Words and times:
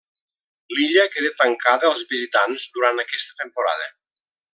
L'illa 0.77 1.03
queda 1.15 1.29
tancada 1.41 1.85
als 1.89 2.01
visitants 2.13 2.65
durant 2.79 3.03
aquesta 3.05 3.37
temporada. 3.43 3.87